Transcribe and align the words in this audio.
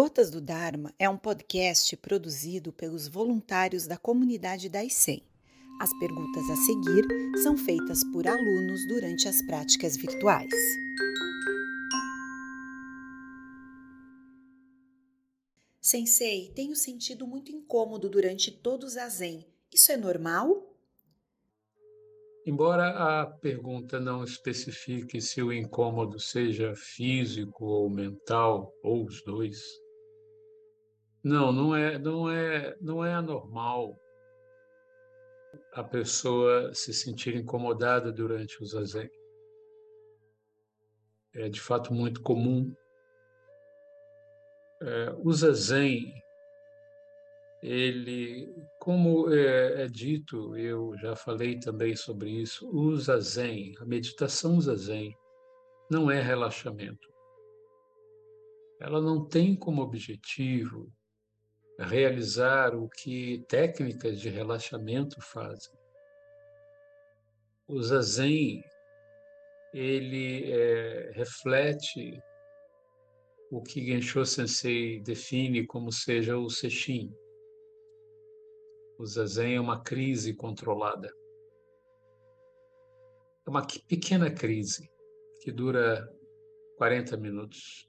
Gotas 0.00 0.30
do 0.30 0.40
Dharma 0.40 0.94
é 0.96 1.10
um 1.10 1.18
podcast 1.18 1.96
produzido 1.96 2.72
pelos 2.72 3.08
voluntários 3.08 3.84
da 3.84 3.96
comunidade 3.96 4.68
da 4.68 4.84
ICEM. 4.84 5.24
As 5.80 5.90
perguntas 5.98 6.48
a 6.48 6.54
seguir 6.54 7.04
são 7.42 7.56
feitas 7.56 8.04
por 8.12 8.24
alunos 8.28 8.86
durante 8.86 9.26
as 9.26 9.44
práticas 9.44 9.96
virtuais. 9.96 10.54
Sensei, 15.80 16.52
tenho 16.54 16.76
sentido 16.76 17.26
muito 17.26 17.50
incômodo 17.50 18.08
durante 18.08 18.52
todo 18.52 18.84
o 18.84 18.88
zazen. 18.88 19.44
Isso 19.74 19.90
é 19.90 19.96
normal? 19.96 20.76
Embora 22.46 22.90
a 22.90 23.26
pergunta 23.26 23.98
não 23.98 24.22
especifique 24.22 25.20
se 25.20 25.42
o 25.42 25.52
incômodo 25.52 26.20
seja 26.20 26.72
físico 26.76 27.64
ou 27.64 27.90
mental, 27.90 28.72
ou 28.80 29.04
os 29.04 29.24
dois, 29.24 29.58
não, 31.28 31.52
não 31.52 31.76
é, 31.76 31.98
não 31.98 32.30
é, 32.30 32.74
não 32.80 33.04
é 33.04 33.12
anormal 33.12 34.00
a 35.74 35.84
pessoa 35.84 36.72
se 36.72 36.92
sentir 36.94 37.36
incomodada 37.36 38.10
durante 38.10 38.62
o 38.62 38.66
zazen. 38.66 39.10
É 41.34 41.50
de 41.50 41.60
fato 41.60 41.92
muito 41.92 42.22
comum. 42.22 42.74
É, 44.80 45.14
o 45.22 45.30
zazen 45.32 46.14
ele, 47.62 48.54
como 48.78 49.30
é, 49.30 49.82
é, 49.82 49.86
dito, 49.86 50.56
eu 50.56 50.96
já 50.96 51.14
falei 51.14 51.58
também 51.58 51.94
sobre 51.94 52.30
isso, 52.30 52.66
o 52.70 52.96
zazen, 52.96 53.74
a 53.80 53.84
meditação 53.84 54.58
zazen, 54.60 55.14
não 55.90 56.10
é 56.10 56.22
relaxamento. 56.22 57.06
Ela 58.80 59.00
não 59.00 59.26
tem 59.26 59.56
como 59.56 59.82
objetivo 59.82 60.90
realizar 61.78 62.74
o 62.74 62.88
que 62.88 63.44
técnicas 63.48 64.20
de 64.20 64.28
relaxamento 64.28 65.20
fazem. 65.20 65.72
O 67.68 67.80
zazen, 67.82 68.64
ele 69.72 70.50
é, 70.50 71.12
reflete 71.12 72.20
o 73.50 73.62
que 73.62 73.84
Gensho 73.84 74.24
Sensei 74.24 75.00
define 75.00 75.66
como 75.66 75.92
seja 75.92 76.36
o 76.36 76.50
sesshin, 76.50 77.14
o 78.98 79.06
zazen 79.06 79.54
é 79.54 79.60
uma 79.60 79.80
crise 79.80 80.34
controlada. 80.34 81.08
É 83.46 83.50
uma 83.50 83.64
pequena 83.64 84.28
crise 84.28 84.90
que 85.40 85.52
dura 85.52 86.12
40 86.78 87.16
minutos. 87.16 87.88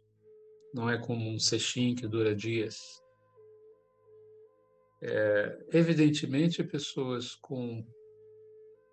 Não 0.72 0.88
é 0.88 1.00
como 1.00 1.28
um 1.28 1.40
sexim 1.40 1.96
que 1.96 2.08
dura 2.08 2.36
dias. 2.36 3.04
É, 5.02 5.58
evidentemente, 5.72 6.64
pessoas 6.64 7.36
com 7.36 7.86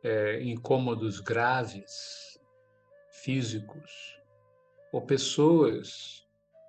é, 0.03 0.43
incômodos 0.43 1.21
graves, 1.21 2.39
físicos, 3.11 4.17
ou 4.93 5.03
pessoas 5.03 6.25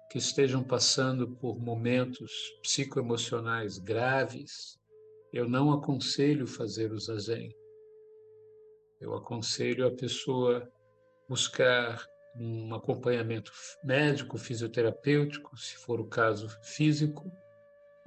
que 0.10 0.18
estejam 0.18 0.64
passando 0.64 1.30
por 1.36 1.60
momentos 1.60 2.32
psicoemocionais 2.62 3.78
graves, 3.78 4.80
eu 5.32 5.48
não 5.48 5.72
aconselho 5.72 6.48
fazer 6.48 6.92
o 6.92 7.00
zazen. 7.00 7.54
Eu 9.00 9.14
aconselho 9.14 9.86
a 9.86 9.92
pessoa 9.92 10.68
buscar 11.30 12.08
um 12.36 12.74
acompanhamento 12.74 13.52
médico, 13.84 14.38
fisioterapêutico, 14.38 15.58
se 15.58 15.76
for 15.76 16.00
o 16.00 16.08
caso 16.08 16.50
físico, 16.64 17.32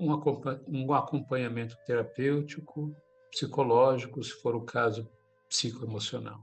um 0.01 0.95
acompanhamento 0.95 1.77
terapêutico, 1.85 2.97
psicológico, 3.31 4.25
se 4.25 4.33
for 4.41 4.57
o 4.57 4.63
caso 4.63 5.07
psicoemocional. 5.49 6.41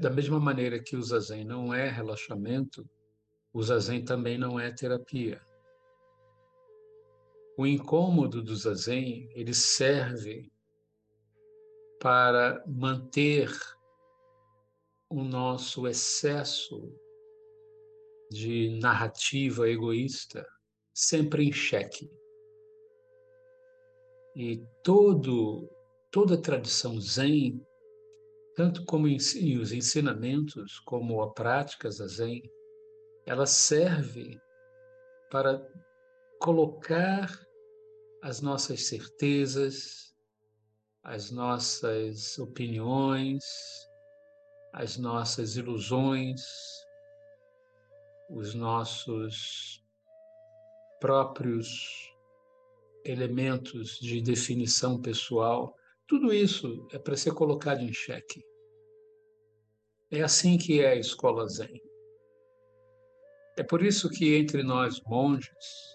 Da 0.00 0.10
mesma 0.10 0.38
maneira 0.38 0.78
que 0.78 0.94
o 0.94 1.02
zazen 1.02 1.44
não 1.44 1.72
é 1.72 1.88
relaxamento, 1.88 2.86
o 3.52 3.62
zazen 3.62 4.04
também 4.04 4.36
não 4.36 4.60
é 4.60 4.70
terapia. 4.70 5.40
O 7.56 7.66
incômodo 7.66 8.42
do 8.42 8.54
zazen, 8.54 9.30
ele 9.32 9.54
serve 9.54 10.52
para 12.00 12.62
manter 12.66 13.50
o 15.08 15.22
nosso 15.22 15.86
excesso 15.86 16.92
de 18.30 18.78
narrativa 18.80 19.70
egoísta 19.70 20.44
sempre 20.94 21.44
em 21.44 21.52
xeque. 21.52 22.08
E 24.36 24.64
todo, 24.82 25.68
toda 26.10 26.34
a 26.34 26.40
tradição 26.40 27.00
zen, 27.00 27.60
tanto 28.56 28.84
como 28.84 29.06
os 29.06 29.72
ensinamentos 29.72 30.78
como 30.80 31.20
a 31.20 31.32
prática 31.32 31.90
zazen, 31.90 32.42
ela 33.26 33.46
serve 33.46 34.40
para 35.30 35.66
colocar 36.40 37.28
as 38.22 38.40
nossas 38.40 38.86
certezas, 38.86 40.14
as 41.02 41.30
nossas 41.30 42.38
opiniões, 42.38 43.44
as 44.72 44.96
nossas 44.96 45.56
ilusões, 45.56 46.42
os 48.30 48.54
nossos 48.54 49.83
próprios 51.04 52.16
elementos 53.04 53.98
de 53.98 54.22
definição 54.22 54.98
pessoal, 54.98 55.76
tudo 56.08 56.32
isso 56.32 56.88
é 56.92 56.98
para 56.98 57.14
ser 57.14 57.34
colocado 57.34 57.82
em 57.82 57.92
xeque. 57.92 58.42
É 60.10 60.22
assim 60.22 60.56
que 60.56 60.80
é 60.80 60.92
a 60.92 60.96
escola 60.96 61.46
Zen. 61.46 61.78
É 63.58 63.62
por 63.62 63.84
isso 63.84 64.08
que 64.08 64.34
entre 64.34 64.62
nós 64.62 64.98
monges, 65.02 65.94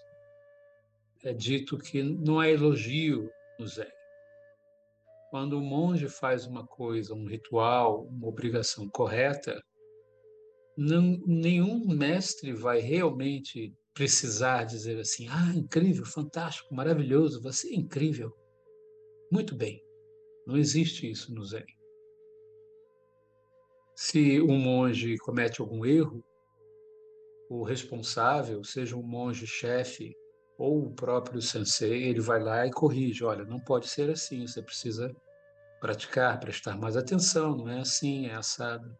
é 1.24 1.32
dito 1.32 1.76
que 1.76 2.04
não 2.04 2.40
é 2.40 2.52
elogio 2.52 3.28
no 3.58 3.66
Zen. 3.66 3.90
Quando 5.28 5.58
o 5.58 5.60
monge 5.60 6.08
faz 6.08 6.46
uma 6.46 6.64
coisa, 6.64 7.14
um 7.14 7.26
ritual, 7.26 8.04
uma 8.04 8.28
obrigação 8.28 8.88
correta, 8.88 9.60
não, 10.76 11.20
nenhum 11.26 11.84
mestre 11.88 12.52
vai 12.52 12.78
realmente 12.78 13.74
precisar 13.94 14.64
dizer 14.64 14.98
assim: 14.98 15.28
ah, 15.28 15.52
incrível, 15.54 16.04
fantástico, 16.04 16.74
maravilhoso, 16.74 17.42
você 17.42 17.68
é 17.68 17.74
incrível. 17.74 18.36
Muito 19.30 19.54
bem. 19.54 19.82
Não 20.46 20.56
existe 20.56 21.10
isso 21.10 21.32
no 21.34 21.44
Zen. 21.44 21.66
Se 23.94 24.40
um 24.40 24.58
monge 24.58 25.16
comete 25.18 25.60
algum 25.60 25.84
erro, 25.84 26.24
o 27.48 27.62
responsável, 27.62 28.64
seja 28.64 28.96
um 28.96 29.02
monge 29.02 29.46
chefe 29.46 30.16
ou 30.56 30.86
o 30.86 30.94
próprio 30.94 31.42
sensei, 31.42 32.04
ele 32.04 32.20
vai 32.20 32.42
lá 32.42 32.66
e 32.66 32.70
corrige, 32.70 33.24
olha, 33.24 33.44
não 33.44 33.58
pode 33.60 33.88
ser 33.88 34.10
assim, 34.10 34.46
você 34.46 34.62
precisa 34.62 35.14
praticar, 35.80 36.38
prestar 36.38 36.76
mais 36.76 36.96
atenção, 36.96 37.56
não 37.56 37.68
é 37.68 37.80
assim, 37.80 38.26
é 38.26 38.34
assado. 38.34 38.94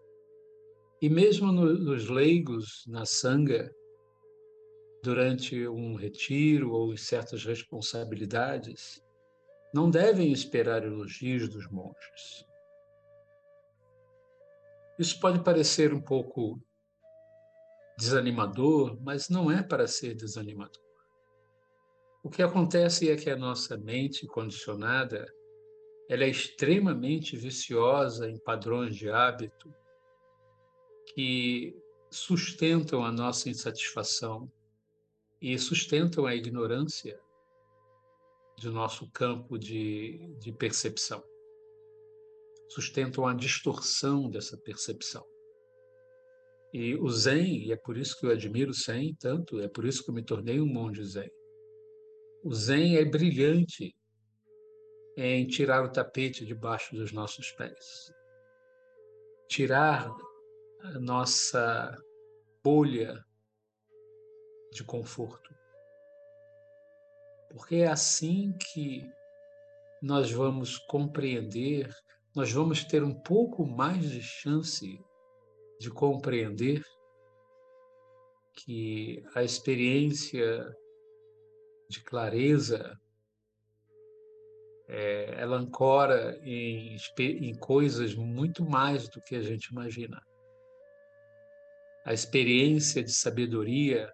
E 1.01 1.09
mesmo 1.09 1.53
no, 1.53 1.73
nos 1.79 2.09
leigos, 2.09 2.85
na 2.87 3.05
sanga, 3.05 3.71
durante 5.03 5.67
um 5.67 5.95
retiro 5.95 6.73
ou 6.73 6.93
em 6.93 6.97
certas 6.97 7.45
responsabilidades, 7.45 9.03
não 9.73 9.91
devem 9.91 10.33
esperar 10.33 10.85
elogios 10.85 11.49
dos 11.49 11.71
monges. 11.71 12.47
Isso 14.99 15.19
pode 15.19 15.43
parecer 15.43 15.95
um 15.95 16.01
pouco 16.01 16.61
desanimador, 17.97 18.99
mas 19.01 19.29
não 19.29 19.51
é 19.51 19.63
para 19.63 19.87
ser 19.87 20.15
desanimador. 20.15 20.83
O 22.23 22.29
que 22.29 22.43
acontece 22.43 23.11
é 23.11 23.17
que 23.17 23.31
a 23.31 23.37
nossa 23.37 23.79
mente 23.79 24.27
condicionada 24.27 25.27
ela 26.09 26.25
é 26.25 26.29
extremamente 26.29 27.37
viciosa 27.37 28.29
em 28.29 28.37
padrões 28.39 28.97
de 28.97 29.09
hábito 29.09 29.73
que 31.15 31.75
sustentam 32.11 33.05
a 33.05 33.13
nossa 33.13 33.49
insatisfação 33.49 34.51
e 35.41 35.59
sustentam 35.59 36.27
a 36.27 36.35
ignorância 36.35 37.19
do 38.61 38.71
nosso 38.71 39.11
campo 39.11 39.59
de, 39.59 40.35
de 40.39 40.53
percepção. 40.53 41.25
Sustentam 42.69 43.27
a 43.27 43.35
distorção 43.35 44.29
dessa 44.29 44.57
percepção. 44.59 45.25
E 46.73 46.95
o 46.95 47.09
Zen, 47.09 47.67
e 47.67 47.73
é 47.73 47.77
por 47.77 47.97
isso 47.97 48.19
que 48.19 48.27
eu 48.27 48.31
admiro 48.31 48.71
o 48.71 48.75
Zen 48.75 49.15
tanto, 49.19 49.61
é 49.61 49.69
por 49.69 49.85
isso 49.85 50.05
que 50.05 50.11
eu 50.11 50.15
me 50.15 50.23
tornei 50.23 50.61
um 50.61 50.67
monge 50.67 51.03
Zen, 51.05 51.31
o 52.45 52.55
Zen 52.55 52.97
é 52.97 53.05
brilhante 53.05 53.95
em 55.17 55.47
tirar 55.47 55.85
o 55.85 55.93
tapete 55.93 56.47
debaixo 56.47 56.95
dos 56.95 57.13
nossos 57.13 57.51
pés, 57.53 58.13
tirar 59.49 60.11
a 60.83 60.99
nossa 61.01 61.95
bolha 62.63 63.23
de 64.73 64.85
conforto. 64.85 65.55
Porque 67.51 67.77
é 67.77 67.89
assim 67.89 68.53
que 68.53 69.11
nós 70.01 70.31
vamos 70.31 70.79
compreender, 70.79 71.95
nós 72.35 72.53
vamos 72.53 72.85
ter 72.85 73.03
um 73.03 73.15
pouco 73.15 73.67
mais 73.67 74.09
de 74.09 74.23
chance 74.23 75.05
de 75.79 75.91
compreender 75.91 76.83
que 78.55 79.25
a 79.35 79.43
experiência 79.43 80.77
de 81.89 82.03
clareza 82.03 82.99
é, 84.87 85.35
ela 85.41 85.57
ancora 85.57 86.39
em, 86.43 86.97
em 87.19 87.55
coisas 87.55 88.15
muito 88.15 88.65
mais 88.65 89.09
do 89.09 89.23
que 89.23 89.37
a 89.37 89.43
gente 89.43 89.67
imagina. 89.67 90.21
A 92.05 92.13
experiência 92.13 93.03
de 93.03 93.13
sabedoria, 93.13 94.13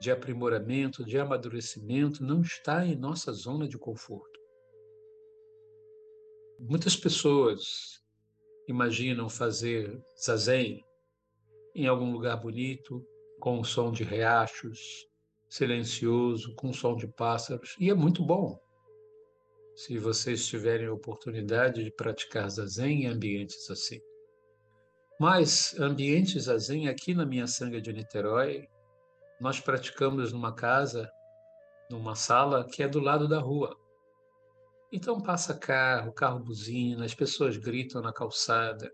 de 0.00 0.10
aprimoramento, 0.10 1.04
de 1.04 1.18
amadurecimento 1.18 2.22
não 2.22 2.40
está 2.40 2.84
em 2.86 2.96
nossa 2.96 3.32
zona 3.32 3.66
de 3.68 3.78
conforto. 3.78 4.40
Muitas 6.58 6.96
pessoas 6.96 8.02
imaginam 8.68 9.28
fazer 9.28 10.02
zazen 10.18 10.84
em 11.74 11.86
algum 11.86 12.10
lugar 12.10 12.36
bonito, 12.38 13.06
com 13.38 13.60
o 13.60 13.64
som 13.64 13.92
de 13.92 14.02
riachos, 14.02 14.80
silencioso, 15.48 16.54
com 16.54 16.70
o 16.70 16.74
som 16.74 16.96
de 16.96 17.06
pássaros, 17.06 17.76
e 17.78 17.90
é 17.90 17.94
muito 17.94 18.24
bom. 18.24 18.58
Se 19.74 19.98
vocês 19.98 20.46
tiverem 20.46 20.88
oportunidade 20.88 21.84
de 21.84 21.90
praticar 21.90 22.48
zazen 22.48 23.02
em 23.02 23.06
ambientes 23.06 23.70
assim. 23.70 24.00
Mas 25.20 25.78
ambientes 25.78 26.44
zazen 26.44 26.88
aqui 26.88 27.14
na 27.14 27.26
minha 27.26 27.46
sanga 27.46 27.80
de 27.80 27.92
Niterói, 27.92 28.66
nós 29.40 29.60
praticamos 29.60 30.32
numa 30.32 30.54
casa, 30.54 31.10
numa 31.90 32.14
sala 32.14 32.64
que 32.64 32.82
é 32.82 32.88
do 32.88 33.00
lado 33.00 33.28
da 33.28 33.38
rua. 33.38 33.76
Então 34.90 35.20
passa 35.20 35.54
carro, 35.54 36.12
carro 36.12 36.40
buzina, 36.40 37.04
as 37.04 37.14
pessoas 37.14 37.56
gritam 37.56 38.00
na 38.00 38.12
calçada. 38.12 38.90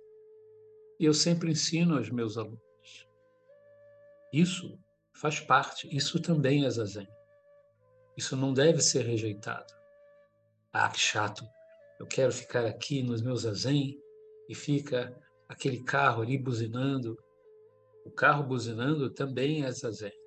E 0.99 1.05
eu 1.05 1.15
sempre 1.15 1.51
ensino 1.51 1.97
aos 1.97 2.11
meus 2.11 2.37
alunos. 2.37 3.09
Isso 4.33 4.79
faz 5.13 5.41
parte, 5.41 5.89
isso 5.95 6.21
também 6.21 6.65
é 6.65 6.71
zazen. 6.71 7.09
Isso 8.17 8.37
não 8.37 8.53
deve 8.53 8.81
ser 8.81 9.05
rejeitado. 9.05 9.73
Ah, 10.73 10.89
que 10.89 10.99
chato. 10.99 11.45
Eu 12.01 12.07
quero 12.07 12.33
ficar 12.33 12.65
aqui 12.65 13.03
nos 13.03 13.23
meus 13.23 13.43
zazen 13.43 13.97
e 14.49 14.55
fica 14.55 15.15
aquele 15.49 15.83
carro 15.85 16.23
ali 16.23 16.37
buzinando. 16.37 17.17
O 18.05 18.11
carro 18.11 18.43
buzinando 18.43 19.11
também 19.11 19.65
é 19.65 19.71
zazen. 19.71 20.22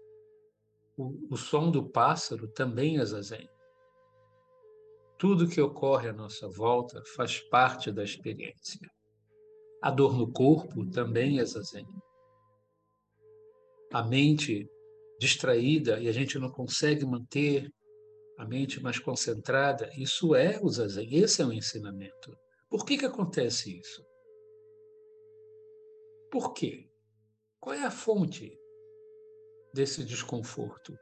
O, 0.98 1.34
o 1.34 1.38
som 1.38 1.70
do 1.70 1.90
pássaro 1.90 2.48
também 2.48 3.00
é 3.00 3.06
zazen. 3.06 3.50
Tudo 5.18 5.48
que 5.48 5.62
ocorre 5.62 6.10
à 6.10 6.14
nossa 6.14 6.48
volta 6.48 7.02
faz 7.16 7.40
parte 7.40 7.92
da 7.92 8.04
experiência. 8.04 8.90
A 9.82 9.92
dor 9.92 10.18
no 10.18 10.32
corpo 10.32 10.86
também 10.90 11.40
é 11.40 11.46
zazen. 11.46 11.88
A 13.94 14.04
mente 14.04 14.70
distraída 15.20 16.00
e 16.00 16.08
a 16.08 16.12
gente 16.12 16.38
não 16.38 16.50
consegue 16.50 17.06
manter 17.06 17.72
a 18.38 18.46
mente 18.46 18.82
mais 18.82 19.00
concentrada, 19.00 19.90
isso 19.96 20.36
é 20.36 20.60
o 20.62 20.70
zazen, 20.70 21.08
esse 21.16 21.42
é 21.42 21.46
o 21.46 21.54
ensinamento. 21.54 22.38
Por 22.70 22.86
que, 22.86 22.98
que 22.98 23.06
acontece 23.06 23.80
isso? 23.80 24.06
Por 26.30 26.54
quê? 26.54 26.90
Qual 27.60 27.74
é 27.74 27.86
a 27.86 27.92
fonte 27.92 28.58
desse 29.76 30.06
desconforto? 30.06 30.98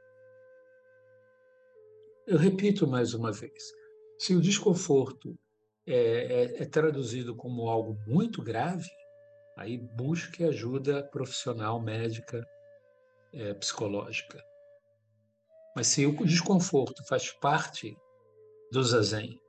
Eu 2.26 2.36
repito 2.36 2.88
mais 2.88 3.14
uma 3.14 3.30
vez: 3.30 3.72
se 4.18 4.34
o 4.34 4.40
desconforto 4.40 5.38
é, 5.86 5.94
é, 5.94 6.62
é 6.62 6.66
traduzido 6.66 7.36
como 7.36 7.68
algo 7.68 7.96
muito 8.06 8.42
grave, 8.42 8.90
aí 9.56 9.78
busque 9.78 10.42
ajuda 10.42 11.04
profissional 11.04 11.80
médica 11.80 12.44
é, 13.32 13.54
psicológica. 13.54 14.42
Mas 15.76 15.86
se 15.86 16.04
o 16.04 16.24
desconforto 16.24 17.04
faz 17.06 17.30
parte 17.30 17.96
do 18.72 18.82
zazen 18.82 19.40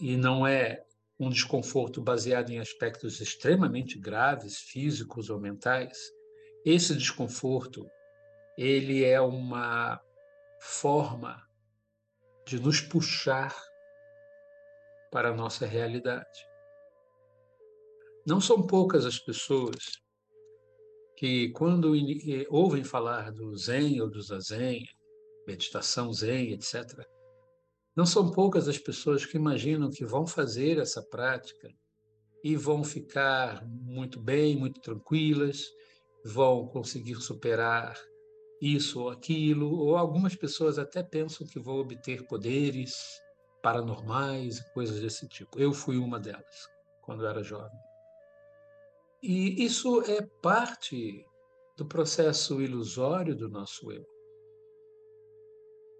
e 0.00 0.16
não 0.16 0.46
é 0.46 0.82
um 1.20 1.28
desconforto 1.28 2.00
baseado 2.00 2.50
em 2.50 2.58
aspectos 2.58 3.20
extremamente 3.20 3.98
graves, 3.98 4.58
físicos 4.58 5.28
ou 5.30 5.38
mentais, 5.38 5.98
esse 6.64 6.94
desconforto 6.94 7.88
ele 8.56 9.04
é 9.04 9.20
uma 9.20 10.00
forma 10.60 11.42
de 12.46 12.60
nos 12.60 12.80
puxar 12.80 13.54
para 15.10 15.30
a 15.30 15.34
nossa 15.34 15.66
realidade. 15.66 16.46
Não 18.26 18.40
são 18.40 18.66
poucas 18.66 19.04
as 19.04 19.18
pessoas 19.18 20.00
que, 21.16 21.50
quando 21.50 21.94
eh, 21.96 22.46
ouvem 22.48 22.84
falar 22.84 23.32
do 23.32 23.56
Zen 23.56 24.00
ou 24.00 24.08
do 24.08 24.22
Zazen, 24.22 24.84
meditação 25.46 26.12
Zen, 26.12 26.52
etc., 26.52 27.04
não 27.94 28.06
são 28.06 28.30
poucas 28.30 28.68
as 28.68 28.78
pessoas 28.78 29.26
que 29.26 29.36
imaginam 29.36 29.90
que 29.90 30.04
vão 30.04 30.26
fazer 30.26 30.78
essa 30.78 31.02
prática 31.02 31.68
e 32.42 32.56
vão 32.56 32.82
ficar 32.82 33.64
muito 33.66 34.18
bem, 34.18 34.56
muito 34.56 34.80
tranquilas, 34.80 35.66
vão 36.24 36.66
conseguir 36.68 37.16
superar 37.16 37.96
isso 38.60 39.00
ou 39.00 39.10
aquilo, 39.10 39.74
ou 39.76 39.96
algumas 39.96 40.36
pessoas 40.36 40.78
até 40.78 41.02
pensam 41.02 41.46
que 41.46 41.58
vão 41.58 41.78
obter 41.78 42.24
poderes 42.26 43.20
paranormais 43.62 44.58
e 44.58 44.72
coisas 44.72 45.00
desse 45.00 45.28
tipo. 45.28 45.58
Eu 45.58 45.72
fui 45.72 45.96
uma 45.98 46.18
delas 46.20 46.68
quando 47.02 47.26
era 47.26 47.42
jovem. 47.42 47.78
E 49.22 49.64
isso 49.64 50.02
é 50.02 50.22
parte 50.40 51.24
do 51.76 51.86
processo 51.86 52.60
ilusório 52.60 53.34
do 53.34 53.48
nosso 53.48 53.90
eu. 53.90 54.06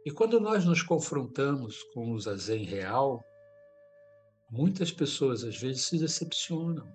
E 0.05 0.11
quando 0.11 0.41
nós 0.41 0.65
nos 0.65 0.83
confrontamos 0.83 1.83
com 1.95 2.11
o 2.11 2.19
zazen 2.19 2.65
real, 2.65 3.25
muitas 4.51 4.91
pessoas 4.91 5.45
às 5.45 5.57
vezes 5.57 5.85
se 5.85 5.99
decepcionam. 5.99 6.87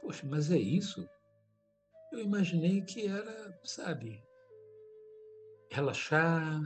Poxa, 0.00 0.26
mas 0.26 0.50
é 0.50 0.58
isso? 0.58 1.08
Eu 2.12 2.20
imaginei 2.20 2.82
que 2.82 3.06
era, 3.06 3.58
sabe, 3.64 4.22
relaxar. 5.70 6.60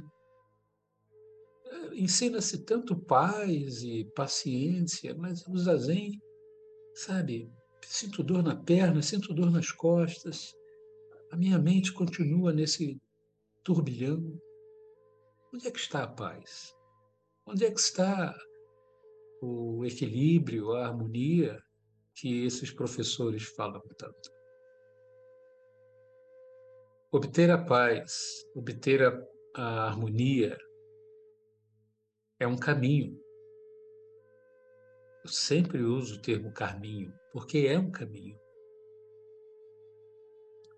Ensina-se 1.93 2.65
tanto 2.65 2.97
paz 2.97 3.83
e 3.83 4.05
paciência, 4.15 5.15
mas 5.15 5.47
o 5.47 5.57
zazen, 5.57 6.21
sabe, 6.95 7.51
sinto 7.83 8.23
dor 8.23 8.43
na 8.43 8.57
perna, 8.57 9.03
sinto 9.03 9.35
dor 9.35 9.51
nas 9.51 9.71
costas, 9.71 10.55
a 11.31 11.37
minha 11.37 11.59
mente 11.59 11.93
continua 11.93 12.53
nesse 12.53 13.01
turbilhão. 13.65 14.39
Onde 15.53 15.67
é 15.67 15.71
que 15.71 15.81
está 15.81 16.05
a 16.05 16.09
paz? 16.09 16.75
Onde 17.47 17.65
é 17.65 17.71
que 17.71 17.81
está 17.81 18.35
o 19.41 19.85
equilíbrio, 19.85 20.73
a 20.73 20.87
harmonia 20.87 21.61
que 22.15 22.45
esses 22.45 22.71
professores 22.71 23.45
falam 23.45 23.83
tanto? 23.99 24.42
Obter 27.15 27.51
a 27.51 27.59
paz, 27.59 28.43
obter 28.55 29.03
a, 29.03 29.27
a 29.55 29.87
harmonia 29.87 30.57
é 32.41 32.47
um 32.47 32.57
caminho. 32.57 33.21
Eu 35.23 35.29
sempre 35.29 35.83
uso 35.83 36.15
o 36.15 36.23
termo 36.23 36.51
caminho, 36.55 37.13
porque 37.31 37.67
é 37.69 37.79
um 37.79 37.91
caminho. 37.91 38.41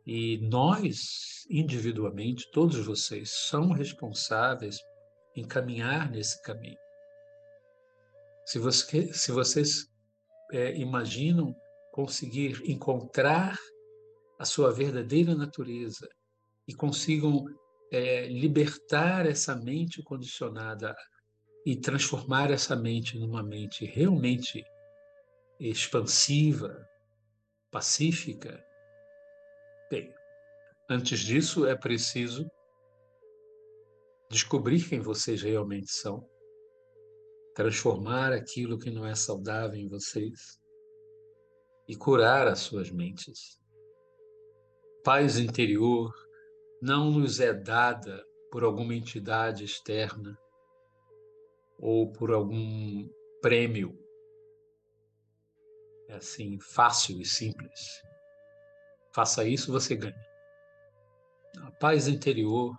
E 0.05 0.39
nós, 0.39 1.47
individualmente, 1.49 2.51
todos 2.51 2.85
vocês, 2.85 3.31
são 3.31 3.71
responsáveis 3.71 4.81
em 5.37 5.47
caminhar 5.47 6.11
nesse 6.11 6.43
caminho. 6.43 6.79
Se, 8.45 8.59
você, 8.59 9.07
se 9.13 9.31
vocês 9.31 9.89
é, 10.51 10.77
imaginam 10.77 11.55
conseguir 11.93 12.61
encontrar 12.69 13.57
a 14.37 14.45
sua 14.45 14.73
verdadeira 14.73 15.33
natureza 15.37 16.09
e 16.67 16.75
consigam 16.75 17.45
é, 17.93 18.27
libertar 18.27 19.27
essa 19.27 19.55
mente 19.55 20.03
condicionada 20.03 20.95
e 21.65 21.77
transformar 21.77 22.51
essa 22.51 22.77
mente 22.77 23.19
numa 23.19 23.43
mente 23.43 23.85
realmente 23.85 24.65
expansiva, 25.59 26.87
pacífica. 27.71 28.65
Bem, 29.91 30.13
antes 30.91 31.21
disso 31.21 31.67
é 31.67 31.75
preciso 31.77 32.51
descobrir 34.31 34.87
quem 34.89 35.01
vocês 35.01 35.43
realmente 35.43 35.91
são, 35.91 36.29
transformar 37.55 38.33
aquilo 38.33 38.79
que 38.79 38.91
não 38.91 39.07
é 39.07 39.15
saudável 39.15 39.79
em 39.79 39.89
vocês 39.89 40.59
e 41.87 41.95
curar 41.95 42.49
as 42.49 42.61
suas 42.61 42.91
mentes. 42.91 43.59
Paz 45.05 45.39
interior, 45.39 46.13
não 46.85 47.11
nos 47.11 47.41
é 47.41 47.51
dada 47.51 48.23
por 48.51 48.63
alguma 48.63 48.95
entidade 48.95 49.65
externa 49.65 50.39
ou 51.79 52.13
por 52.13 52.31
algum 52.31 53.09
prêmio 53.41 53.99
é 56.09 56.17
assim 56.17 56.61
fácil 56.61 57.19
e 57.23 57.25
simples. 57.25 58.03
Faça 59.15 59.45
isso, 59.45 59.73
você 59.73 59.97
ganha. 59.97 60.29
A 61.63 61.71
paz 61.71 62.07
interior 62.07 62.77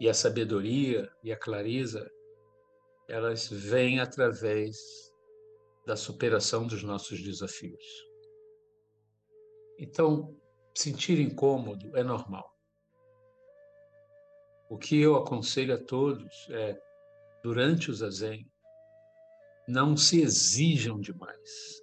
e 0.00 0.08
a 0.08 0.14
sabedoria 0.14 1.06
e 1.22 1.30
a 1.30 1.36
clareza, 1.36 2.10
elas 3.10 3.46
vêm 3.46 4.00
através 4.00 4.74
da 5.84 5.96
superação 5.96 6.66
dos 6.66 6.82
nossos 6.82 7.22
desafios. 7.22 7.84
Então, 9.78 10.34
sentir 10.74 11.20
incômodo 11.20 11.94
é 11.94 12.02
normal. 12.02 12.57
O 14.68 14.76
que 14.76 15.00
eu 15.00 15.16
aconselho 15.16 15.74
a 15.74 15.78
todos 15.78 16.46
é, 16.50 16.78
durante 17.42 17.90
o 17.90 17.94
zazen, 17.94 18.46
não 19.66 19.96
se 19.96 20.20
exijam 20.20 21.00
demais. 21.00 21.82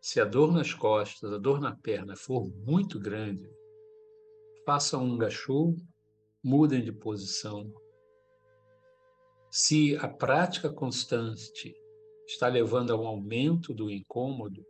Se 0.00 0.20
a 0.20 0.24
dor 0.24 0.52
nas 0.52 0.74
costas, 0.74 1.32
a 1.32 1.38
dor 1.38 1.60
na 1.60 1.74
perna 1.74 2.14
for 2.16 2.46
muito 2.66 3.00
grande, 3.00 3.50
façam 4.66 5.02
um 5.04 5.16
gachô, 5.16 5.74
mudem 6.42 6.82
de 6.82 6.92
posição. 6.92 7.72
Se 9.50 9.96
a 9.96 10.08
prática 10.08 10.70
constante 10.70 11.74
está 12.26 12.48
levando 12.48 12.92
a 12.92 13.00
um 13.00 13.06
aumento 13.06 13.72
do 13.72 13.90
incômodo, 13.90 14.66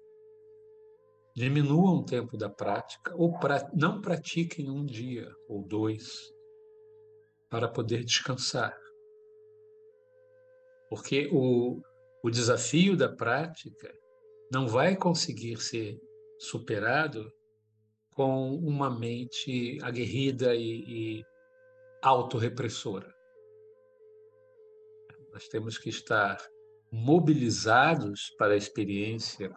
diminuam 1.35 1.99
o 1.99 2.05
tempo 2.05 2.37
da 2.37 2.49
prática 2.49 3.12
ou 3.17 3.38
pra, 3.38 3.69
não 3.75 4.00
pratiquem 4.00 4.71
um 4.71 4.85
dia 4.85 5.29
ou 5.49 5.62
dois 5.62 6.34
para 7.54 7.68
poder 7.68 8.02
descansar. 8.02 8.76
Porque 10.90 11.28
o, 11.32 11.80
o 12.20 12.28
desafio 12.28 12.96
da 12.96 13.08
prática 13.08 13.94
não 14.50 14.66
vai 14.66 14.96
conseguir 14.96 15.58
ser 15.58 15.96
superado 16.37 17.32
com 18.12 18.56
uma 18.56 18.90
mente 18.90 19.78
aguerrida 19.82 20.52
e, 20.56 21.20
e 21.20 21.25
autorrepressora. 22.02 23.14
Nós 25.32 25.46
temos 25.46 25.78
que 25.78 25.90
estar 25.90 26.44
mobilizados 26.90 28.30
para 28.37 28.54
a 28.54 28.56
experiência 28.56 29.49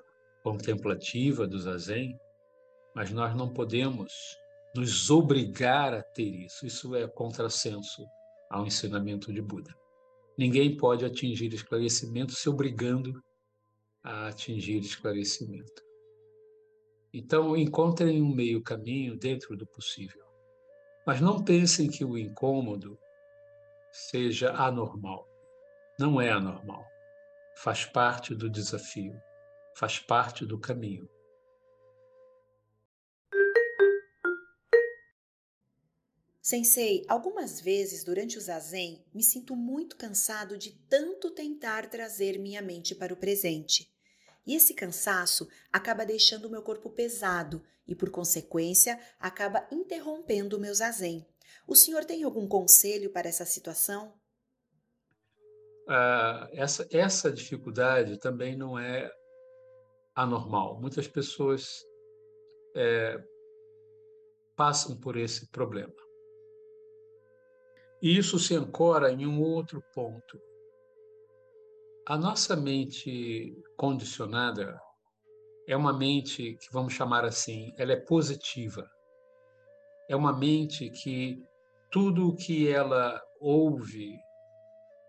contemplativa 0.43 1.47
do 1.47 1.57
zazen, 1.57 2.15
mas 2.93 3.09
nós 3.09 3.35
não 3.35 3.51
podemos 3.51 4.13
nos 4.77 5.09
obrigar 5.09 5.93
a 5.93 6.01
ter 6.01 6.45
isso. 6.45 6.65
Isso 6.65 6.95
é 6.95 7.07
contrassenso 7.07 8.05
ao 8.49 8.65
ensinamento 8.65 9.33
de 9.33 9.41
Buda. 9.41 9.75
Ninguém 10.37 10.77
pode 10.77 11.03
atingir 11.03 11.51
esclarecimento 11.53 12.33
se 12.33 12.47
obrigando 12.47 13.21
a 14.03 14.27
atingir 14.27 14.77
esclarecimento. 14.77 15.83
Então, 17.11 17.57
encontrem 17.57 18.21
um 18.21 18.33
meio 18.33 18.61
caminho 18.61 19.17
dentro 19.17 19.57
do 19.57 19.65
possível. 19.65 20.23
Mas 21.05 21.19
não 21.19 21.43
pensem 21.43 21.89
que 21.89 22.05
o 22.05 22.17
incômodo 22.17 22.97
seja 23.91 24.51
anormal. 24.51 25.27
Não 25.99 26.21
é 26.21 26.29
anormal. 26.29 26.85
Faz 27.57 27.85
parte 27.85 28.35
do 28.35 28.49
desafio, 28.49 29.19
faz 29.75 29.97
parte 29.97 30.45
do 30.45 30.59
caminho. 30.59 31.09
Sensei, 36.49 37.03
algumas 37.09 37.59
vezes 37.59 38.05
durante 38.05 38.37
o 38.37 38.41
zazen 38.41 39.03
me 39.13 39.21
sinto 39.21 39.53
muito 39.53 39.97
cansado 39.97 40.57
de 40.57 40.71
tanto 40.87 41.29
tentar 41.29 41.89
trazer 41.89 42.39
minha 42.39 42.61
mente 42.61 42.95
para 42.95 43.13
o 43.13 43.17
presente. 43.17 43.93
E 44.45 44.55
esse 44.55 44.73
cansaço 44.73 45.45
acaba 45.73 46.05
deixando 46.05 46.45
o 46.45 46.49
meu 46.49 46.61
corpo 46.61 46.89
pesado 46.89 47.61
e, 47.85 47.93
por 47.93 48.09
consequência, 48.09 48.97
acaba 49.19 49.67
interrompendo 49.69 50.55
o 50.55 50.59
meu 50.61 50.73
zazen. 50.73 51.27
O 51.67 51.75
senhor 51.75 52.05
tem 52.05 52.23
algum 52.23 52.47
conselho 52.47 53.11
para 53.11 53.27
essa 53.27 53.43
situação? 53.43 54.13
Ah, 55.85 56.47
essa, 56.53 56.87
essa 56.89 57.29
dificuldade 57.29 58.17
também 58.21 58.55
não 58.55 58.79
é 58.79 59.11
anormal. 60.15 60.79
Muitas 60.79 61.09
pessoas 61.09 61.67
é, 62.73 63.21
passam 64.55 64.97
por 64.97 65.17
esse 65.17 65.45
problema. 65.51 66.06
E 68.01 68.17
isso 68.17 68.37
se 68.37 68.55
ancora 68.55 69.11
em 69.11 69.25
um 69.25 69.41
outro 69.41 69.83
ponto. 69.93 70.39
A 72.05 72.17
nossa 72.17 72.55
mente 72.55 73.55
condicionada 73.75 74.79
é 75.67 75.75
uma 75.75 75.91
mente 75.91 76.55
que 76.55 76.71
vamos 76.71 76.93
chamar 76.93 77.25
assim, 77.25 77.73
ela 77.77 77.91
é 77.91 77.97
positiva. 77.97 78.89
É 80.07 80.15
uma 80.15 80.31
mente 80.31 80.89
que 80.89 81.43
tudo 81.91 82.29
o 82.29 82.35
que 82.35 82.69
ela 82.69 83.21
ouve, 83.39 84.15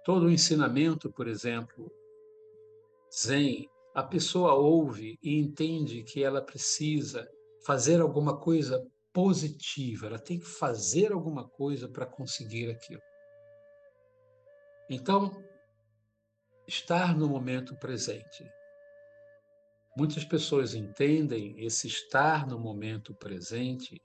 todo 0.05 0.27
o 0.27 0.31
ensinamento, 0.31 1.13
por 1.13 1.29
exemplo, 1.29 1.93
Zen, 3.15 3.69
a 3.95 4.03
pessoa 4.03 4.55
ouve 4.55 5.19
e 5.23 5.39
entende 5.39 6.03
que 6.03 6.23
ela 6.23 6.41
precisa 6.41 7.29
fazer 7.65 8.01
alguma 8.01 8.39
coisa 8.39 8.85
positiva, 9.19 10.07
ela 10.07 10.19
tem 10.21 10.39
que 10.39 10.47
fazer 10.47 11.11
alguma 11.11 11.49
coisa 11.49 11.89
para 11.89 12.07
conseguir 12.07 12.71
aquilo. 12.71 13.03
Então, 14.89 15.45
estar 16.69 17.19
no 17.19 17.29
momento 17.29 17.77
presente. 17.81 18.49
Muitas 19.97 20.25
pessoas 20.25 20.73
entendem 20.73 21.59
esse 21.59 21.89
estar 21.89 22.47
no 22.47 22.61
momento 22.61 23.13
presente 23.13 24.01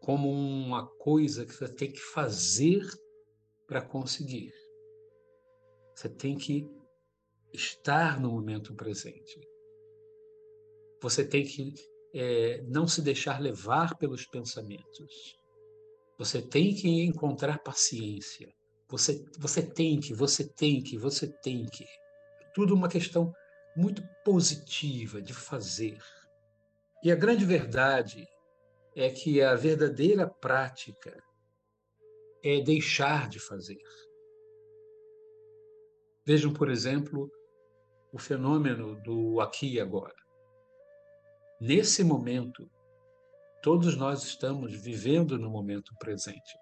como 0.00 0.28
uma 0.28 0.84
coisa 0.96 1.46
que 1.46 1.52
você 1.54 1.72
tem 1.72 1.92
que 1.92 2.00
fazer 2.00 2.84
para 3.64 3.80
conseguir. 3.80 4.52
Você 5.94 6.08
tem 6.08 6.36
que 6.36 6.68
estar 7.52 8.20
no 8.20 8.32
momento 8.32 8.74
presente. 8.74 9.40
Você 11.00 11.24
tem 11.24 11.44
que 11.44 11.95
é, 12.18 12.62
não 12.62 12.88
se 12.88 13.02
deixar 13.02 13.40
levar 13.40 13.96
pelos 13.98 14.24
pensamentos. 14.26 15.38
Você 16.18 16.40
tem 16.40 16.74
que 16.74 16.88
encontrar 17.04 17.62
paciência. 17.62 18.48
Você, 18.88 19.22
você 19.38 19.62
tem 19.62 20.00
que, 20.00 20.14
você 20.14 20.48
tem 20.48 20.82
que, 20.82 20.96
você 20.96 21.26
tem 21.26 21.66
que. 21.66 21.84
Tudo 22.54 22.74
uma 22.74 22.88
questão 22.88 23.34
muito 23.76 24.02
positiva 24.24 25.20
de 25.20 25.34
fazer. 25.34 25.98
E 27.02 27.12
a 27.12 27.16
grande 27.16 27.44
verdade 27.44 28.26
é 28.94 29.10
que 29.10 29.42
a 29.42 29.54
verdadeira 29.54 30.26
prática 30.26 31.22
é 32.42 32.62
deixar 32.62 33.28
de 33.28 33.38
fazer. 33.38 33.82
Vejam, 36.24 36.52
por 36.52 36.70
exemplo, 36.70 37.30
o 38.10 38.18
fenômeno 38.18 38.96
do 39.02 39.38
aqui 39.40 39.74
e 39.74 39.80
agora. 39.80 40.25
Nesse 41.60 42.04
momento, 42.04 42.70
todos 43.62 43.96
nós 43.96 44.22
estamos 44.22 44.74
vivendo 44.74 45.38
no 45.38 45.48
momento 45.48 45.94
presente. 45.98 46.58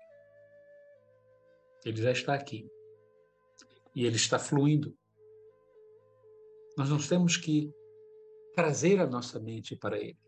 Ele 1.84 2.00
já 2.00 2.12
está 2.12 2.34
aqui. 2.34 2.70
E 3.94 4.06
ele 4.06 4.16
está 4.16 4.38
fluindo. 4.38 4.96
Nós 6.78 6.88
não 6.88 6.98
temos 6.98 7.36
que 7.36 7.72
trazer 8.54 9.00
a 9.00 9.06
nossa 9.06 9.40
mente 9.40 9.76
para 9.76 9.98
ele. 9.98 10.18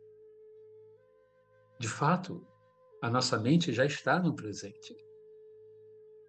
De 1.78 1.88
fato, 1.88 2.46
a 3.00 3.08
nossa 3.08 3.38
mente 3.38 3.72
já 3.72 3.84
está 3.84 4.18
no 4.18 4.34
presente. 4.34 4.96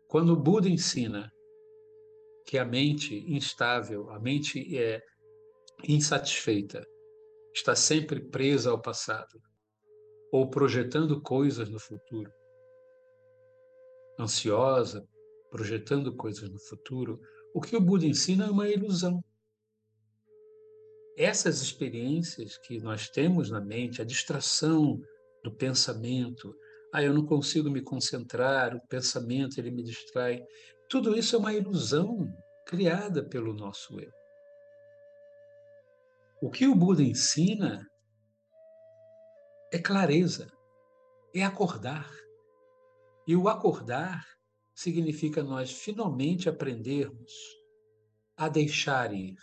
Quando 0.08 0.34
o 0.34 0.40
Buda 0.40 0.70
ensina 0.70 1.32
que 2.46 2.58
a 2.58 2.66
mente 2.66 3.16
instável, 3.32 4.10
a 4.12 4.20
mente 4.20 4.78
é 4.78 5.04
insatisfeita, 5.88 6.86
está 7.58 7.76
sempre 7.76 8.20
presa 8.20 8.70
ao 8.70 8.82
passado 8.82 9.42
ou 10.32 10.50
projetando 10.50 11.22
coisas 11.22 11.70
no 11.70 11.80
futuro, 11.80 12.32
ansiosa, 14.20 15.08
projetando 15.50 16.16
coisas 16.16 16.50
no 16.50 16.60
futuro, 16.60 17.20
o 17.54 17.62
que 17.62 17.76
o 17.76 17.82
Buda 17.82 18.06
ensina 18.06 18.46
é 18.46 18.52
uma 18.52 18.70
ilusão. 18.70 19.24
Essas 21.18 21.62
experiências 21.62 22.58
que 22.60 22.80
nós 22.80 23.10
temos 23.10 23.50
na 23.50 23.60
mente, 23.60 24.02
a 24.02 24.06
distração 24.06 25.02
do 25.44 25.52
pensamento, 25.52 26.54
ah, 26.94 27.02
eu 27.02 27.14
não 27.14 27.26
consigo 27.26 27.72
me 27.72 27.82
concentrar, 27.82 28.76
o 28.76 28.88
pensamento 28.88 29.58
ele 29.58 29.72
me 29.72 29.84
distrai, 29.84 30.44
tudo 30.90 31.18
isso 31.18 31.36
é 31.36 31.40
uma 31.40 31.54
ilusão 31.54 32.32
criada 32.66 33.24
pelo 33.24 33.54
nosso 33.54 34.00
eu. 34.00 34.17
O 36.40 36.52
que 36.52 36.68
o 36.68 36.76
Buda 36.76 37.02
ensina 37.02 37.90
é 39.74 39.80
clareza, 39.80 40.52
é 41.34 41.44
acordar, 41.44 42.10
E 43.28 43.36
o 43.36 43.50
acordar 43.50 44.26
significa 44.74 45.44
nós 45.44 45.72
finalmente 45.72 46.48
aprendermos 46.48 47.34
a 48.38 48.48
deixar 48.48 49.14
ir. 49.14 49.36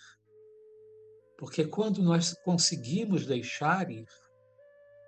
Porque 1.36 1.66
quando 1.66 2.02
nós 2.02 2.32
conseguimos 2.44 3.26
deixar 3.26 3.90
ir, 3.90 4.06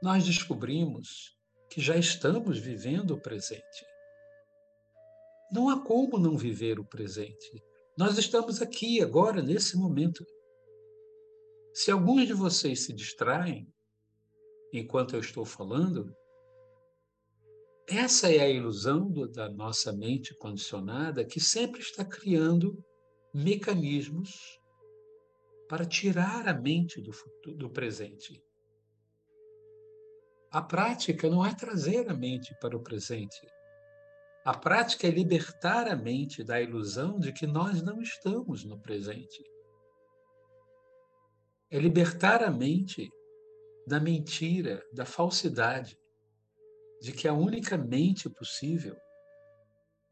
nós 0.03 0.27
descobrimos 0.27 1.35
que 1.71 1.81
já 1.81 1.97
estamos 1.97 2.59
vivendo 2.59 3.13
o 3.13 3.21
presente. 3.21 3.87
Não 5.51 5.71
há 5.71 5.83
como 5.83 6.19
não 6.19 6.37
viver 6.37 6.79
o 6.79 6.85
presente. 6.85 7.65
Nós 7.97 8.19
estamos 8.19 8.61
aqui 8.61 9.01
agora, 9.01 9.41
nesse 9.41 9.77
momento. 9.77 10.27
Se 11.77 11.91
alguns 11.91 12.27
de 12.27 12.33
vocês 12.33 12.87
se 12.87 12.93
distraem 12.95 13.71
enquanto 14.73 15.15
eu 15.15 15.21
estou 15.21 15.45
falando, 15.45 16.11
essa 17.87 18.33
é 18.33 18.41
a 18.41 18.49
ilusão 18.49 19.11
do, 19.11 19.29
da 19.29 19.51
nossa 19.51 19.93
mente 19.93 20.35
condicionada 20.39 21.23
que 21.23 21.39
sempre 21.39 21.83
está 21.83 22.03
criando 22.03 22.83
mecanismos 23.31 24.59
para 25.69 25.85
tirar 25.85 26.49
a 26.49 26.55
mente 26.55 26.99
do, 27.03 27.13
do 27.55 27.69
presente. 27.69 28.43
A 30.51 30.63
prática 30.63 31.29
não 31.29 31.45
é 31.45 31.55
trazer 31.55 32.09
a 32.09 32.15
mente 32.15 32.57
para 32.59 32.75
o 32.75 32.83
presente. 32.83 33.47
A 34.47 34.57
prática 34.57 35.07
é 35.07 35.11
libertar 35.11 35.87
a 35.89 35.95
mente 35.95 36.43
da 36.43 36.59
ilusão 36.59 37.21
de 37.21 37.35
que 37.35 37.47
nós 37.47 37.83
não 37.83 38.01
estamos 38.01 38.65
no 38.65 38.81
presente. 38.81 39.45
É 41.71 41.79
libertar 41.79 42.43
a 42.43 42.51
mente 42.51 43.11
da 43.87 44.01
mentira, 44.01 44.83
da 44.93 45.05
falsidade, 45.05 45.99
de 47.01 47.13
que 47.13 47.29
a 47.29 47.35
única 47.35 47.77
mente 47.77 48.29
possível 48.29 48.97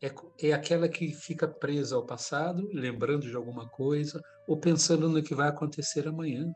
é, 0.03 0.49
é 0.49 0.53
aquela 0.53 0.89
que 0.89 1.13
fica 1.13 1.49
presa 1.49 1.97
ao 1.97 2.05
passado, 2.05 2.69
lembrando 2.73 3.29
de 3.29 3.35
alguma 3.35 3.69
coisa, 3.69 4.23
ou 4.47 4.59
pensando 4.59 5.09
no 5.09 5.23
que 5.23 5.35
vai 5.35 5.49
acontecer 5.49 6.07
amanhã. 6.07 6.53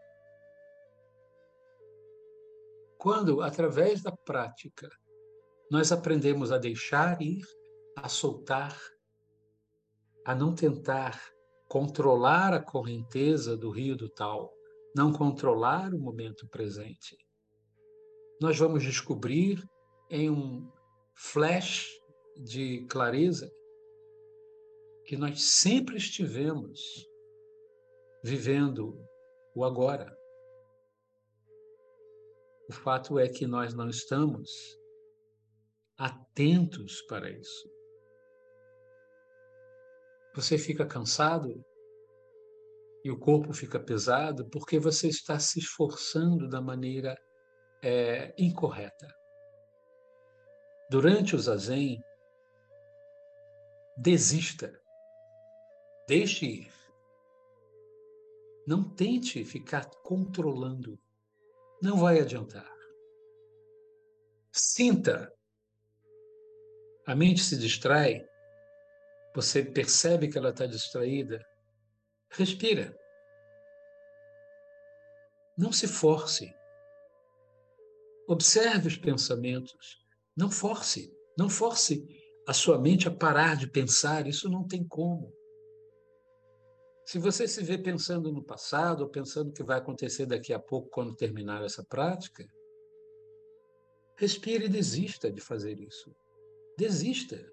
Quando, 2.98 3.40
através 3.40 4.02
da 4.02 4.12
prática, 4.12 4.90
nós 5.70 5.92
aprendemos 5.92 6.52
a 6.52 6.58
deixar 6.58 7.22
ir, 7.22 7.44
a 7.96 8.08
soltar, 8.08 8.76
a 10.24 10.34
não 10.34 10.54
tentar 10.54 11.20
controlar 11.68 12.52
a 12.52 12.62
correnteza 12.62 13.56
do 13.56 13.70
rio 13.70 13.96
do 13.96 14.08
tal, 14.08 14.52
não 14.94 15.12
controlar 15.12 15.92
o 15.94 15.98
momento 15.98 16.48
presente. 16.48 17.16
Nós 18.40 18.58
vamos 18.58 18.82
descobrir 18.82 19.62
em 20.10 20.30
um 20.30 20.70
flash 21.14 21.86
de 22.44 22.86
clareza 22.86 23.50
que 25.04 25.16
nós 25.16 25.42
sempre 25.42 25.96
estivemos 25.96 26.80
vivendo 28.22 28.98
o 29.54 29.64
agora. 29.64 30.16
O 32.68 32.72
fato 32.72 33.18
é 33.18 33.28
que 33.28 33.46
nós 33.46 33.74
não 33.74 33.88
estamos 33.88 34.50
atentos 35.96 37.00
para 37.02 37.30
isso. 37.30 37.70
Você 40.34 40.58
fica 40.58 40.86
cansado 40.86 41.64
e 43.04 43.10
o 43.10 43.18
corpo 43.18 43.52
fica 43.52 43.78
pesado 43.78 44.48
porque 44.50 44.78
você 44.78 45.08
está 45.08 45.38
se 45.38 45.58
esforçando 45.58 46.48
da 46.48 46.60
maneira 46.60 47.16
é, 47.82 48.34
incorreta. 48.38 49.14
Durante 50.90 51.36
o 51.36 51.38
zazen, 51.38 52.02
desista. 53.96 54.80
Deixe 56.08 56.46
ir. 56.46 56.72
Não 58.66 58.82
tente 58.82 59.44
ficar 59.44 59.88
controlando. 60.02 60.98
Não 61.82 61.98
vai 61.98 62.20
adiantar. 62.20 62.70
Sinta. 64.50 65.32
A 67.06 67.14
mente 67.14 67.42
se 67.42 67.56
distrai 67.56 68.28
você 69.38 69.62
percebe 69.62 70.26
que 70.26 70.36
ela 70.36 70.50
está 70.50 70.66
distraída, 70.66 71.40
respira. 72.30 72.96
Não 75.56 75.72
se 75.72 75.88
force. 75.88 76.54
Observe 78.28 78.88
os 78.88 78.96
pensamentos. 78.96 79.98
Não 80.36 80.50
force. 80.50 81.12
Não 81.36 81.48
force 81.48 82.06
a 82.46 82.52
sua 82.52 82.78
mente 82.78 83.08
a 83.08 83.10
parar 83.10 83.56
de 83.56 83.66
pensar. 83.66 84.26
Isso 84.26 84.48
não 84.48 84.66
tem 84.66 84.86
como. 84.86 85.32
Se 87.04 87.18
você 87.18 87.48
se 87.48 87.62
vê 87.62 87.78
pensando 87.78 88.30
no 88.30 88.44
passado 88.44 89.00
ou 89.00 89.08
pensando 89.08 89.48
o 89.48 89.52
que 89.52 89.62
vai 89.62 89.78
acontecer 89.78 90.26
daqui 90.26 90.52
a 90.52 90.58
pouco 90.58 90.90
quando 90.90 91.16
terminar 91.16 91.64
essa 91.64 91.82
prática, 91.82 92.46
respire 94.14 94.66
e 94.66 94.68
desista 94.68 95.30
de 95.30 95.40
fazer 95.40 95.80
isso. 95.80 96.14
Desista. 96.76 97.50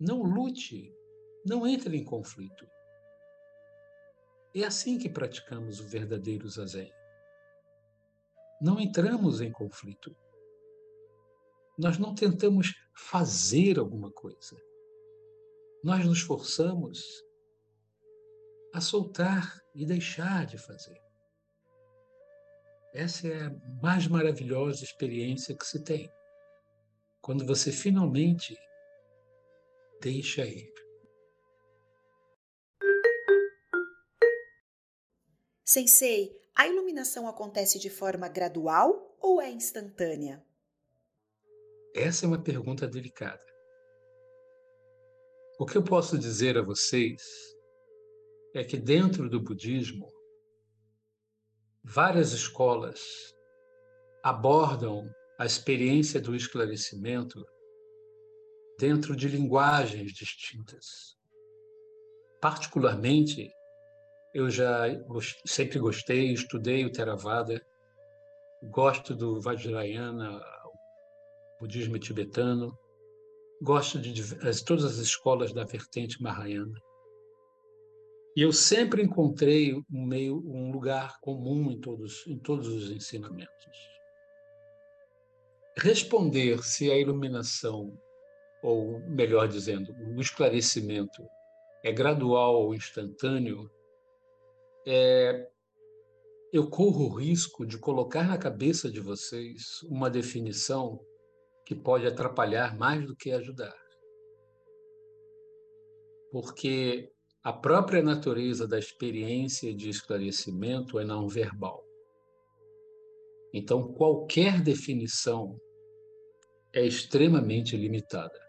Não 0.00 0.22
lute, 0.22 0.90
não 1.44 1.66
entre 1.66 1.96
em 1.96 2.04
conflito. 2.04 2.66
É 4.54 4.64
assim 4.64 4.98
que 4.98 5.08
praticamos 5.08 5.80
o 5.80 5.88
verdadeiro 5.88 6.48
zazen. 6.48 6.92
Não 8.60 8.80
entramos 8.80 9.40
em 9.40 9.52
conflito. 9.52 10.16
Nós 11.78 11.98
não 11.98 12.14
tentamos 12.14 12.74
fazer 12.94 13.78
alguma 13.78 14.10
coisa. 14.10 14.56
Nós 15.84 16.04
nos 16.04 16.20
forçamos 16.20 17.04
a 18.74 18.80
soltar 18.80 19.62
e 19.74 19.86
deixar 19.86 20.44
de 20.46 20.58
fazer. 20.58 21.00
Essa 22.92 23.28
é 23.28 23.42
a 23.44 23.50
mais 23.80 24.08
maravilhosa 24.08 24.82
experiência 24.82 25.56
que 25.56 25.64
se 25.64 25.84
tem. 25.84 26.10
Quando 27.20 27.46
você 27.46 27.70
finalmente 27.70 28.56
Deixa 30.00 30.46
ir. 30.46 30.72
Sensei, 35.70 36.34
a 36.56 36.66
iluminação 36.66 37.28
acontece 37.28 37.78
de 37.78 37.90
forma 37.90 38.26
gradual 38.26 39.14
ou 39.20 39.38
é 39.38 39.50
instantânea? 39.50 40.42
Essa 41.94 42.24
é 42.24 42.26
uma 42.26 42.42
pergunta 42.42 42.88
delicada. 42.88 43.44
O 45.60 45.66
que 45.66 45.76
eu 45.76 45.84
posso 45.84 46.18
dizer 46.18 46.56
a 46.56 46.62
vocês 46.62 47.22
é 48.54 48.64
que 48.64 48.78
dentro 48.78 49.28
do 49.28 49.42
budismo, 49.42 50.10
várias 51.84 52.32
escolas 52.32 53.02
abordam 54.22 55.06
a 55.38 55.44
experiência 55.44 56.18
do 56.18 56.34
esclarecimento 56.34 57.44
dentro 58.78 59.14
de 59.14 59.28
linguagens 59.28 60.14
distintas. 60.14 61.14
Particularmente, 62.40 63.52
eu 64.34 64.50
já 64.50 64.84
sempre 65.46 65.78
gostei, 65.78 66.32
estudei 66.32 66.84
o 66.84 66.92
Theravada, 66.92 67.64
gosto 68.62 69.14
do 69.14 69.40
Vajrayana, 69.40 70.36
o 70.66 71.60
budismo 71.60 71.98
tibetano, 71.98 72.78
gosto 73.62 73.98
de 73.98 74.12
todas 74.64 74.84
as 74.84 74.96
escolas 74.98 75.52
da 75.52 75.64
vertente 75.64 76.22
Mahayana. 76.22 76.80
E 78.36 78.42
eu 78.42 78.52
sempre 78.52 79.02
encontrei 79.02 79.74
um 79.74 80.06
meio, 80.06 80.36
um 80.46 80.70
lugar 80.70 81.18
comum 81.20 81.70
em 81.70 81.80
todos, 81.80 82.26
em 82.26 82.38
todos 82.38 82.68
os 82.68 82.90
ensinamentos. 82.90 83.98
Responder 85.76 86.62
se 86.62 86.90
a 86.90 86.96
iluminação 86.96 87.98
ou 88.62 89.00
melhor 89.00 89.48
dizendo, 89.48 89.92
o 90.16 90.20
esclarecimento 90.20 91.22
é 91.84 91.92
gradual 91.92 92.62
ou 92.62 92.74
instantâneo, 92.74 93.70
é, 94.90 95.46
eu 96.50 96.70
corro 96.70 97.04
o 97.04 97.14
risco 97.14 97.66
de 97.66 97.76
colocar 97.76 98.26
na 98.26 98.38
cabeça 98.38 98.90
de 98.90 99.00
vocês 99.00 99.82
uma 99.82 100.08
definição 100.08 100.98
que 101.66 101.74
pode 101.74 102.06
atrapalhar 102.06 102.74
mais 102.74 103.06
do 103.06 103.14
que 103.14 103.30
ajudar. 103.30 103.76
Porque 106.32 107.12
a 107.44 107.52
própria 107.52 108.02
natureza 108.02 108.66
da 108.66 108.78
experiência 108.78 109.74
de 109.74 109.90
esclarecimento 109.90 110.98
é 110.98 111.04
não 111.04 111.28
verbal. 111.28 111.84
Então, 113.52 113.92
qualquer 113.92 114.62
definição 114.62 115.60
é 116.72 116.86
extremamente 116.86 117.76
limitada. 117.76 118.40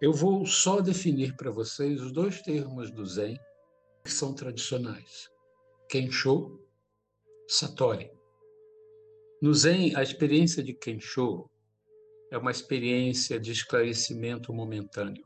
Eu 0.00 0.12
vou 0.12 0.46
só 0.46 0.80
definir 0.80 1.34
para 1.36 1.50
vocês 1.50 2.00
os 2.00 2.12
dois 2.12 2.40
termos 2.40 2.92
do 2.92 3.04
Zen 3.04 3.36
são 4.12 4.34
tradicionais: 4.34 5.28
Kensho, 5.88 6.60
Satori. 7.48 8.10
No 9.40 9.52
Zen, 9.54 9.94
a 9.94 10.02
experiência 10.02 10.62
de 10.62 10.72
Kensho 10.72 11.48
é 12.30 12.38
uma 12.38 12.50
experiência 12.50 13.38
de 13.38 13.52
esclarecimento 13.52 14.52
momentâneo. 14.52 15.24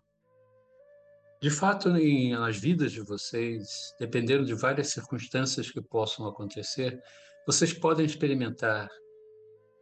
De 1.41 1.49
fato, 1.49 1.89
em, 1.97 2.33
nas 2.33 2.59
vidas 2.59 2.93
de 2.93 3.01
vocês, 3.01 3.95
dependendo 3.99 4.45
de 4.45 4.53
várias 4.53 4.89
circunstâncias 4.89 5.71
que 5.71 5.81
possam 5.81 6.27
acontecer, 6.27 7.01
vocês 7.47 7.73
podem 7.73 8.05
experimentar 8.05 8.89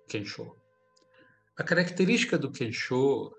Kensho. 0.09 0.55
A 1.57 1.65
característica 1.65 2.39
do 2.39 2.53
Kensho 2.53 3.33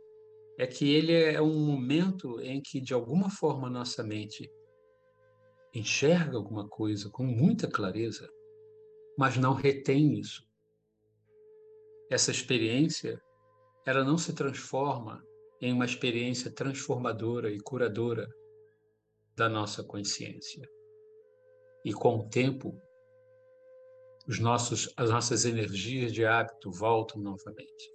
é 0.58 0.68
que 0.68 0.94
ele 0.94 1.14
é 1.14 1.42
um 1.42 1.58
momento 1.58 2.42
em 2.42 2.62
que, 2.62 2.82
de 2.82 2.94
alguma 2.94 3.30
forma, 3.30 3.70
nossa 3.70 4.04
mente 4.04 4.52
enxerga 5.74 6.38
alguma 6.38 6.68
coisa 6.68 7.10
com 7.10 7.24
muita 7.24 7.70
clareza, 7.70 8.30
mas 9.18 9.38
não 9.38 9.54
retém 9.54 10.20
isso. 10.20 10.44
Essa 12.10 12.32
experiência, 12.32 13.22
ela 13.86 14.04
não 14.04 14.18
se 14.18 14.34
transforma 14.34 15.24
em 15.62 15.74
uma 15.74 15.86
experiência 15.86 16.52
transformadora 16.52 17.52
e 17.52 17.60
curadora 17.60 18.28
da 19.36 19.48
nossa 19.48 19.84
consciência. 19.84 20.68
E 21.86 21.94
com 21.94 22.18
o 22.18 22.30
tempo, 22.30 22.82
os 24.28 24.40
nossos, 24.40 24.92
as 24.98 25.10
nossas 25.10 25.46
energias 25.46 26.12
de 26.12 26.26
hábito 26.26 26.72
voltam 26.72 27.22
novamente. 27.22 27.92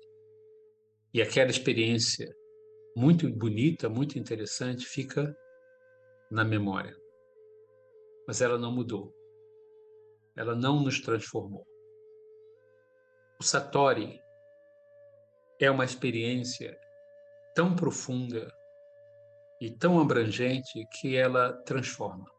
E 1.12 1.22
aquela 1.22 1.50
experiência 1.50 2.28
muito 2.96 3.28
bonita, 3.30 3.88
muito 3.88 4.18
interessante, 4.18 4.86
fica 4.86 5.36
na 6.30 6.44
memória. 6.44 7.03
Mas 8.26 8.40
ela 8.40 8.58
não 8.58 8.72
mudou. 8.72 9.14
Ela 10.36 10.54
não 10.54 10.80
nos 10.80 11.00
transformou. 11.00 11.66
O 13.38 13.42
Satori 13.42 14.20
é 15.60 15.70
uma 15.70 15.84
experiência 15.84 16.78
tão 17.54 17.74
profunda 17.74 18.52
e 19.60 19.70
tão 19.70 20.00
abrangente 20.00 20.84
que 20.92 21.16
ela 21.16 21.52
transforma. 21.64 22.30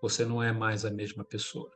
Você 0.00 0.24
não 0.24 0.42
é 0.42 0.52
mais 0.52 0.84
a 0.84 0.90
mesma 0.90 1.24
pessoa. 1.24 1.70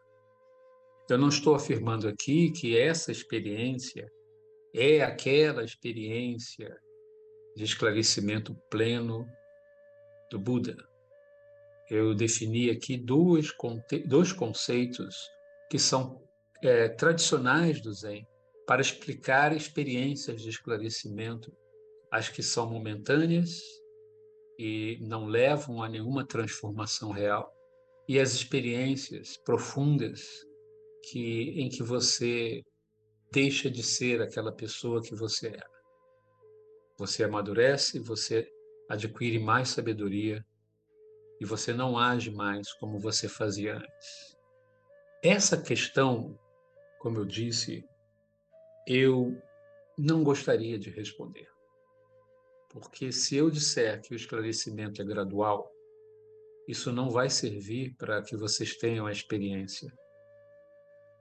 Eu 1.08 1.18
não 1.18 1.28
estou 1.28 1.54
afirmando 1.54 2.06
aqui 2.06 2.52
que 2.52 2.78
essa 2.78 3.10
experiência 3.10 4.10
é 4.72 5.02
aquela 5.02 5.64
experiência 5.64 6.78
de 7.56 7.64
esclarecimento 7.64 8.54
pleno 8.70 9.26
do 10.30 10.38
Buda. 10.38 10.89
Eu 11.90 12.14
defini 12.14 12.70
aqui 12.70 12.96
dois, 12.96 13.52
dois 14.06 14.32
conceitos 14.32 15.16
que 15.68 15.78
são 15.78 16.22
é, 16.62 16.88
tradicionais 16.88 17.80
do 17.80 17.92
Zen 17.92 18.24
para 18.66 18.80
explicar 18.80 19.54
experiências 19.54 20.40
de 20.40 20.48
esclarecimento 20.48 21.52
as 22.10 22.28
que 22.28 22.42
são 22.42 22.70
momentâneas 22.70 23.60
e 24.58 24.98
não 25.00 25.26
levam 25.26 25.82
a 25.82 25.88
nenhuma 25.88 26.26
transformação 26.26 27.10
real, 27.10 27.50
e 28.06 28.18
as 28.18 28.34
experiências 28.34 29.36
profundas 29.38 30.44
que 31.10 31.60
em 31.60 31.68
que 31.68 31.82
você 31.82 32.62
deixa 33.32 33.70
de 33.70 33.82
ser 33.82 34.20
aquela 34.20 34.52
pessoa 34.52 35.00
que 35.00 35.14
você 35.14 35.48
era. 35.48 35.70
Você 36.98 37.24
amadurece, 37.24 38.00
você 38.00 38.46
adquire 38.88 39.38
mais 39.38 39.68
sabedoria 39.68 40.44
e 41.40 41.44
você 41.44 41.72
não 41.72 41.96
age 41.96 42.30
mais 42.30 42.72
como 42.74 42.98
você 42.98 43.28
fazia 43.28 43.76
antes. 43.76 44.38
Essa 45.22 45.60
questão, 45.60 46.38
como 46.98 47.18
eu 47.18 47.24
disse, 47.24 47.84
eu 48.86 49.40
não 49.98 50.22
gostaria 50.22 50.78
de 50.78 50.90
responder. 50.90 51.48
Porque 52.68 53.10
se 53.10 53.36
eu 53.36 53.50
disser 53.50 54.00
que 54.00 54.12
o 54.12 54.16
esclarecimento 54.16 55.02
é 55.02 55.04
gradual, 55.04 55.70
isso 56.68 56.92
não 56.92 57.10
vai 57.10 57.28
servir 57.28 57.94
para 57.96 58.22
que 58.22 58.36
vocês 58.36 58.76
tenham 58.76 59.06
a 59.06 59.12
experiência. 59.12 59.92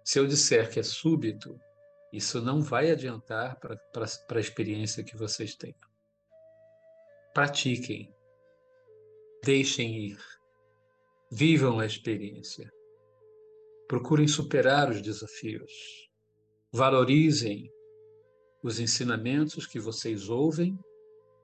Se 0.04 0.20
eu 0.20 0.28
disser 0.28 0.70
que 0.70 0.80
é 0.80 0.84
súbito, 0.84 1.60
isso 2.12 2.42
não 2.42 2.62
vai 2.62 2.92
adiantar 2.92 3.60
para 3.60 3.78
a 4.30 4.40
experiência 4.40 5.04
que 5.04 5.16
vocês 5.16 5.56
têm. 5.56 5.76
Pratiquem, 7.34 8.14
deixem 9.44 9.96
ir, 9.98 10.18
vivam 11.32 11.80
a 11.80 11.86
experiência, 11.86 12.72
procurem 13.88 14.28
superar 14.28 14.90
os 14.90 15.02
desafios, 15.02 15.72
valorizem 16.72 17.72
os 18.62 18.80
ensinamentos 18.80 19.66
que 19.66 19.80
vocês 19.80 20.30
ouvem 20.30 20.78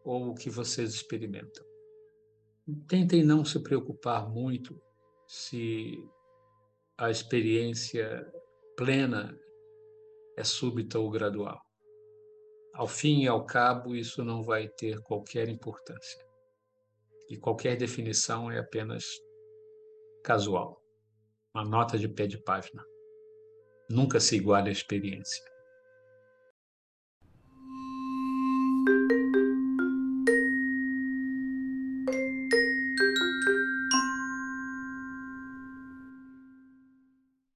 ou 0.04 0.30
o 0.30 0.36
que 0.36 0.50
vocês 0.50 0.94
experimentam. 0.94 1.66
Tentem 2.88 3.24
não 3.24 3.46
se 3.46 3.60
preocupar 3.60 4.28
muito 4.30 4.80
se 5.28 5.98
a 6.98 7.10
experiência 7.10 8.26
plena 8.76 9.38
é 10.38 10.44
súbita 10.44 11.00
ou 11.00 11.10
gradual. 11.10 11.60
Ao 12.74 12.88
fim 12.88 13.24
e 13.24 13.28
ao 13.28 13.46
cabo, 13.46 13.96
isso 13.96 14.24
não 14.24 14.44
vai 14.44 14.68
ter 14.68 15.00
qualquer 15.02 15.48
importância. 15.48 16.25
E 17.30 17.38
qualquer 17.38 17.76
definição 17.76 18.52
é 18.52 18.60
apenas 18.60 19.06
casual, 20.24 20.82
uma 21.54 21.64
nota 21.64 21.98
de 21.98 22.08
pé 22.08 22.28
de 22.28 22.38
página. 22.38 22.84
Nunca 23.90 24.20
se 24.20 24.36
iguala 24.36 24.68
à 24.68 24.72
experiência. 24.72 25.44